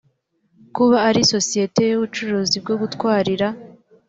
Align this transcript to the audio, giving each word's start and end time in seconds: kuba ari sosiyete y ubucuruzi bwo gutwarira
kuba 0.75 0.97
ari 1.07 1.21
sosiyete 1.33 1.81
y 1.89 1.93
ubucuruzi 1.97 2.57
bwo 2.63 2.75
gutwarira 2.81 3.47